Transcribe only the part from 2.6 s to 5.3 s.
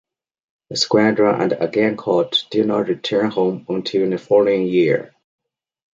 not return home until the following year.